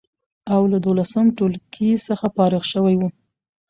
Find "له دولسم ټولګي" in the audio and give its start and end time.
0.71-1.91